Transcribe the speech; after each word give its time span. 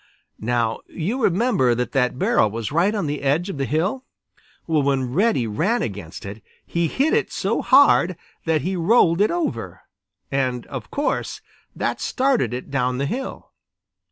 Now 0.39 0.79
you 0.87 1.21
remember 1.23 1.75
that 1.75 1.91
that 1.91 2.17
barrel 2.17 2.49
was 2.49 2.71
right 2.71 2.95
on 2.95 3.05
the 3.05 3.21
edge 3.21 3.49
of 3.51 3.59
the 3.59 3.65
hill. 3.65 4.03
When 4.65 5.13
Reddy 5.13 5.45
ran 5.45 5.83
against 5.83 6.25
it, 6.25 6.41
he 6.65 6.87
hit 6.87 7.13
it 7.13 7.31
so 7.31 7.61
hard 7.61 8.17
that 8.45 8.61
he 8.63 8.75
rolled 8.75 9.21
it 9.21 9.29
over, 9.29 9.81
and 10.31 10.65
of 10.65 10.89
course 10.89 11.41
that 11.75 12.01
started 12.01 12.51
it 12.51 12.71
down 12.71 12.97
the 12.97 13.05
hill. 13.05 13.51